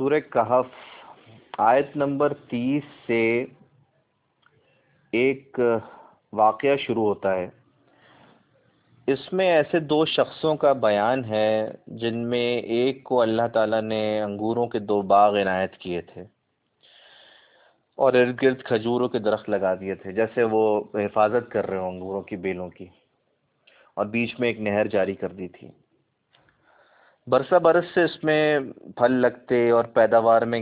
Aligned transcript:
سورہ 0.00 0.20
کہف 0.20 0.66
آیت 1.58 1.96
نمبر 1.96 2.34
تیس 2.34 2.82
سے 3.06 3.44
ایک 5.12 5.60
واقعہ 6.32 6.76
شروع 6.76 7.06
ہوتا 7.06 7.34
ہے۔ 7.34 7.48
اس 9.06 9.32
میں 9.32 9.48
ایسے 9.50 9.78
دو 9.80 10.06
شخصوں 10.06 10.56
کا 10.56 10.72
بیان 10.72 11.24
ہے 11.24 11.70
جن 11.86 12.30
میں 12.30 12.56
ایک 12.58 13.04
کو 13.04 13.20
اللہ 13.20 13.42
تعالیٰ 13.52 13.82
نے 13.82 14.20
انگوروں 14.20 14.66
کے 14.66 14.78
دو 14.78 15.02
باغ 15.02 15.36
عنایت 15.36 15.76
کیے 15.76 16.00
تھے 16.00 16.22
اور 17.96 18.14
ارد 18.14 18.42
گرد 18.42 18.62
کھجوروں 18.62 19.08
کے 19.08 19.18
درخت 19.18 19.50
لگا 19.50 19.74
دیے 19.74 19.94
تھے، 19.94 20.12
جیسے 20.12 20.42
وہ 20.42 20.84
حفاظت 20.94 21.52
کر 21.52 21.66
رہے 21.66 21.78
ہوں 21.78 21.88
انگوروں 21.88 22.22
کی 22.22 22.36
بیلوں 22.36 22.68
کی۔ 22.68 22.86
اور 23.94 24.06
بیچ 24.06 24.40
میں 24.40 24.48
ایک 24.48 24.60
نہر 24.60 24.86
جاری 24.86 25.14
کر 25.14 25.28
دی 25.28 25.48
تھی۔ 25.48 25.68
برسہ 27.30 27.54
برس 27.54 27.84
سے 27.94 28.02
اس 28.02 28.24
میں 28.24 28.60
پھل 28.96 29.12
لگتے 29.12 29.70
اور 29.70 29.84
پیداوار 29.84 30.42
میں 30.42 30.60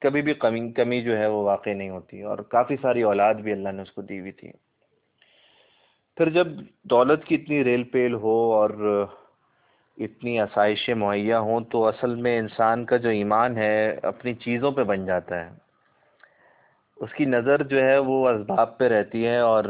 کبھی 0.00 0.22
بھی 0.22 0.34
کمی 0.34 0.72
کمی 0.72 1.02
جو 1.02 1.18
ہے 1.18 1.26
وہ 1.26 1.42
واقع 1.44 1.70
نہیں 1.70 1.90
ہوتی 1.90 2.22
اور 2.22 2.38
کافی 2.38 2.76
ساری 2.82 3.02
اولاد 3.02 3.34
بھی 3.34 3.52
اللہ 3.52 3.68
نے 3.68 3.82
اس 3.82 3.92
کو 3.92 4.02
دی 4.02 4.20
ہوئی 4.20 4.32
تھی۔ 4.32 4.52
پھر 6.16 6.30
جب 6.30 6.46
دولت 6.82 7.24
کی 7.24 7.34
اتنی 7.34 7.64
ریل 7.64 7.82
پیل 7.82 8.14
ہو 8.14 8.52
اور 8.52 9.04
اتنی 9.98 10.40
آسائشیں 10.40 10.94
مہیا 10.94 11.38
ہوں 11.38 11.60
تو 11.60 11.86
اصل 11.86 12.14
میں 12.14 12.38
انسان 12.38 12.84
کا 12.84 12.96
جو 12.96 13.08
ایمان 13.08 13.56
ہے 13.56 13.96
اپنی 14.02 14.34
چیزوں 14.34 14.72
پہ 14.72 14.82
بن 14.82 15.06
جاتا 15.06 15.44
ہے۔ 15.44 15.50
اس 16.96 17.12
کی 17.14 17.24
نظر 17.24 17.62
جو 17.62 17.82
ہے 17.82 17.98
وہ 17.98 18.28
اسباب 18.28 18.78
پہ 18.78 18.84
رہتی 18.84 19.26
ہے 19.26 19.38
اور 19.38 19.64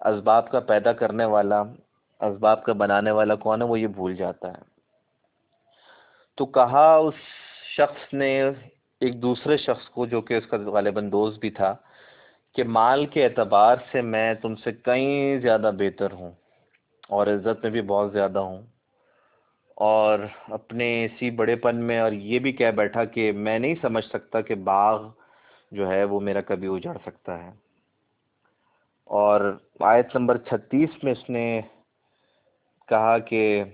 اسباب 0.00 0.50
کا 0.50 0.60
پیدا 0.60 0.92
کرنے 0.92 1.24
والا، 1.24 1.60
اسباب 2.20 2.64
کا 2.64 2.72
بنانے 2.72 3.10
والا 3.10 3.34
کون 3.34 3.62
ہے 3.62 3.66
وہ 3.66 3.80
یہ 3.80 3.86
بھول 3.86 4.16
جاتا 4.16 4.48
ہے۔ 4.48 4.73
تو 6.36 6.46
کہا 6.46 6.94
اس 6.94 7.14
شخص 7.76 8.14
نے، 8.14 8.42
ایک 9.00 9.22
دوسرے 9.22 9.56
شخص 9.56 9.88
کو، 9.88 10.06
جو 10.06 10.20
کہ 10.20 10.34
اس 10.34 10.46
کا 10.46 10.56
غالباً 10.56 11.12
دوست 11.12 11.38
بھی 11.38 11.50
تھا، 11.50 11.74
کہ 12.54 12.64
مال 12.64 13.06
کے 13.06 13.24
اعتبار 13.24 13.76
سے 13.92 14.00
میں 14.00 14.34
تم 14.34 14.56
سے 14.56 14.72
کئی 14.72 15.38
زیادہ 15.38 15.70
بہتر 15.78 16.12
ہوں 16.12 16.30
اور 17.08 17.26
عزت 17.26 17.62
میں 17.62 17.70
بھی 17.70 17.82
بہت 17.82 18.12
زیادہ 18.12 18.38
ہوں۔ 18.38 18.62
اور 19.74 20.18
اپنے 20.48 21.04
اسی 21.04 21.30
بڑے 21.30 21.56
پن 21.56 21.76
میں، 21.76 22.00
اور 22.00 22.12
یہ 22.12 22.38
بھی 22.38 22.52
کہہ 22.52 22.70
بیٹھا 22.70 23.04
کہ 23.04 23.32
میں 23.32 23.58
نہیں 23.58 23.74
سمجھ 23.82 24.04
سکتا 24.04 24.40
کہ 24.40 24.54
باغ 24.54 25.08
جو 25.70 25.90
ہے 25.90 26.04
وہ 26.04 26.20
میرا 26.20 26.40
کبھی 26.40 26.68
اجڑ 26.68 26.96
سکتا 27.06 27.44
ہے۔ 27.44 27.50
اور 29.04 29.58
آیت 29.80 30.16
نمبر 30.16 30.38
چھتیس 30.38 31.04
میں 31.04 31.12
اس 31.12 31.30
نے 31.30 31.60
کہا 32.88 33.18
کہ 33.18 33.64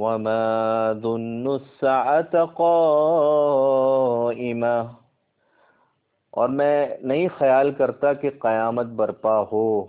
وما 0.00 0.92
ظن 1.02 1.46
الساعة 1.46 2.44
قائمة۔ 2.54 4.92
اور 6.30 6.48
میں 6.48 6.88
نہیں 7.02 7.28
خیال 7.38 7.70
کرتا 7.70 8.12
کہ 8.12 8.30
قیامت 8.38 8.86
برپا 8.86 9.44
ہو۔ 9.52 9.86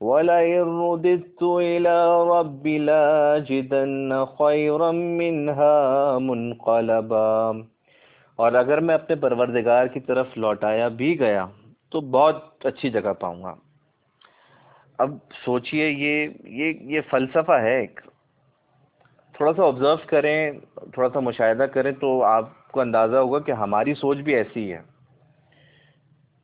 وَلَئِن 0.00 0.58
رُدِدتُ 0.58 1.60
إِلَى 1.60 2.24
رَبِّ 2.40 2.78
لَاجِدَنَّ 2.78 4.14
خَيْرًا 4.38 4.90
مِّنْهَا 4.90 6.18
مُنْقَلَبًا۔ 6.18 7.52
اور 8.36 8.52
اگر 8.52 8.80
میں 8.80 8.94
اپنے 8.94 9.16
پروردگار 9.16 9.86
کی 9.86 10.00
طرف 10.00 10.26
لوٹایا 10.36 10.88
بھی 10.88 11.20
گیا، 11.20 11.46
تو 11.90 12.00
بہت 12.00 12.42
اچھی 12.64 12.90
جگہ 12.90 13.12
پاؤں 13.20 13.42
گا۔ 13.42 13.54
اب 14.98 15.10
سوچئے، 15.44 15.90
یہ 15.90 16.28
یہ 16.44 16.72
یہ 16.80 17.00
فلسفہ 17.10 17.52
ہے 17.52 17.80
ایک۔ 17.80 18.00
تھوڑا 19.40 19.52
سا 19.54 19.62
آبزرو 19.64 19.96
کریں، 20.06 20.52
تھوڑا 20.74 21.08
سا 21.12 21.20
مشاہدہ 21.20 21.62
کریں 21.62 21.92
تو 21.92 22.24
آپ 22.24 22.68
کو 22.68 22.80
اندازہ 22.80 23.16
ہوگا 23.16 23.38
کہ 23.38 23.52
ہماری 23.52 23.94
سوچ 23.94 24.16
بھی 24.16 24.34
ایسی 24.34 24.72
ہے 24.72 24.80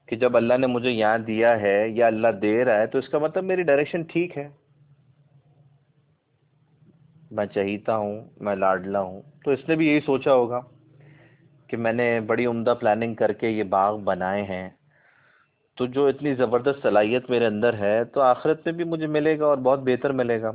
کہ 0.06 0.16
جب 0.16 0.36
اللہ 0.36 0.54
نے 0.58 0.66
مجھے 0.66 0.90
یہاں 0.90 1.18
دیا 1.18 1.60
ہے 1.60 1.88
یا 1.88 2.06
اللہ 2.06 2.28
دے 2.28 2.64
رہا 2.64 2.78
ہے 2.78 2.86
تو 2.86 2.98
اس 2.98 3.08
کا 3.08 3.18
مطلب 3.18 3.44
میری 3.44 3.62
ڈائریکشن 3.62 4.02
ٹھیک 4.02 4.38
ہے۔ 4.38 4.48
میں 7.30 7.46
چہیتا 7.46 7.96
ہوں، 7.96 8.24
میں 8.40 8.56
لاڈلا 8.56 9.00
ہوں۔ 9.00 9.22
تو 9.44 9.50
اس 9.50 9.68
نے 9.68 9.76
بھی 9.76 9.88
یہی 9.88 10.00
سوچا 10.00 10.32
ہوگا 10.32 10.60
کہ 11.66 11.76
میں 11.76 11.92
نے 11.92 12.20
بڑی 12.20 12.46
عمدہ 12.46 12.74
پلاننگ 12.80 13.14
کر 13.14 13.32
کے 13.32 13.48
یہ 13.48 13.62
باغ 13.62 13.98
بنائے 13.98 14.42
ہیں۔ 14.42 14.70
تو 15.76 15.86
جو 15.86 16.06
اتنی 16.06 16.34
زبردست 16.34 16.82
صلاحیت 16.82 17.30
میرے 17.30 17.46
اندر 17.46 17.74
ہے 17.74 18.04
تو 18.04 18.20
آخرت 18.20 18.60
میں 18.64 18.72
بھی 18.72 18.84
مجھے 18.84 19.06
ملے 19.06 19.38
گا 19.38 19.46
اور 19.46 19.56
بہت 19.56 19.78
بہتر 19.78 20.12
ملے 20.12 20.42
گا۔ 20.42 20.50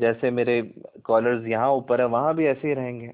جیسے 0.00 0.30
میرے 0.30 0.62
کالرز 1.04 1.46
یہاں 1.46 1.68
اوپر 1.68 1.98
ہیں، 1.98 2.06
وہاں 2.06 2.32
بھی 2.32 2.46
ایسے 2.46 2.68
ہی 2.68 2.74
رہیں 2.74 3.00
گے۔ 3.00 3.10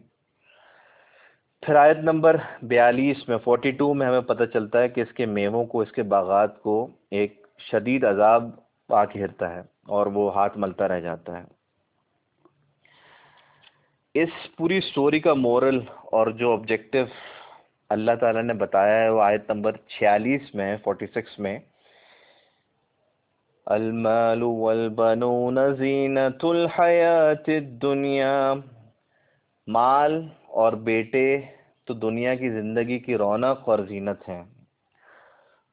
پھر 1.63 1.75
آیت 1.75 1.99
نمبر 1.99 2.37
بیالیس 2.63 3.29
میں 3.29 3.39
فورٹی 3.39 3.71
ٹو 3.71 3.95
میں 3.95 4.07
ہمیں 4.07 4.21
پتہ 4.21 4.45
چلتا 4.45 4.83
ہے 4.83 4.89
کہ 4.89 5.01
اس 5.01 5.13
کے 5.13 5.27
میووں 5.27 5.65
کو، 5.65 5.81
اس 5.81 5.93
کے 5.93 6.03
باغات 6.03 6.63
کو 6.63 6.89
ایک 7.11 7.47
شدید 7.59 8.05
عذاب 8.05 8.51
آ 8.89 9.05
گھیرتا 9.05 9.55
ہے 9.55 9.61
اور 9.89 10.07
وہ 10.07 10.35
ہاتھ 10.35 10.59
ملتا 10.59 10.89
رہ 10.89 11.01
جاتا 11.01 11.39
ہے۔ 11.39 11.45
اس 14.15 14.57
پوری 14.57 14.81
سٹوری 14.81 15.21
کا 15.21 15.35
مورل 15.35 15.81
اور 16.13 16.27
جو 16.27 16.53
آبجیکٹو 16.53 16.99
اللہ 17.91 18.15
تعالیٰ 18.21 18.43
نے 18.43 18.55
بتایا 18.55 19.03
ہے، 19.03 19.09
وہ 19.09 19.23
آیت 19.23 19.51
نمبر 19.51 19.77
چھیالیس 19.77 20.55
میں 20.55 20.77
فورٹی 20.85 21.07
سکس 21.07 21.39
میں 21.39 21.59
المال 23.71 24.43
والبنون 24.43 25.75
زینت 25.75 26.45
الحیات 26.45 27.49
الدنیا۔ 27.49 28.55
مال 29.67 30.29
اور 30.47 30.73
بیٹے 30.73 31.41
تو 31.87 31.95
دنیا 31.95 32.35
کی 32.35 32.51
زندگی 32.51 32.99
کی 32.99 33.17
رونق 33.17 33.69
اور 33.69 33.79
زینت 33.79 34.29
ہیں۔ 34.29 34.45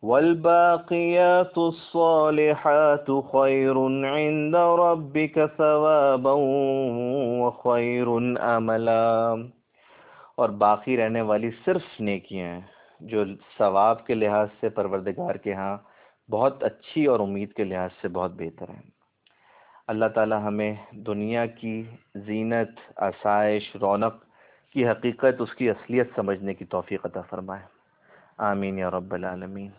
والباقیات 0.01 1.57
الصالحات 1.57 3.07
خیر 3.31 3.75
عند 4.17 4.55
ربک 4.55 5.39
ثوابا 5.57 6.31
وخیر 7.41 8.07
عملا۔ 8.41 9.33
اور 10.37 10.49
باقی 10.49 10.97
رہنے 10.97 11.21
والی 11.21 11.49
صرف 11.65 11.81
نیکیاں 11.99 12.47
ہیں 12.47 12.61
جو 12.99 13.23
ثواب 13.57 14.05
کے 14.05 14.13
لحاظ 14.13 14.47
سے 14.61 14.69
پروردگار 14.69 15.35
کے 15.35 15.53
ہاں 15.53 15.77
بہت 16.31 16.63
اچھی 16.63 17.05
اور 17.05 17.19
امید 17.19 17.53
کے 17.53 17.63
لحاظ 17.63 17.89
سے 18.01 18.07
بہت 18.07 18.31
بہتر 18.31 18.69
ہے۔ 18.69 18.81
اللہ 19.87 20.05
تعالی 20.15 20.35
ہمیں 20.43 20.75
دنیا 20.91 21.45
کی 21.45 21.83
زینت، 22.15 22.69
آسائش، 22.95 23.75
رونق 23.75 24.15
کی 24.73 24.87
حقیقت، 24.87 25.41
اس 25.41 25.55
کی 25.55 25.69
اصلیت 25.69 26.09
سمجھنے 26.15 26.53
کی 26.53 26.65
توفیق 26.65 27.05
عطا 27.05 27.21
فرمائے۔ 27.21 27.63
آمین 28.37 28.77
یا 28.77 28.91
رب 28.91 29.13
العالمین۔ 29.13 29.69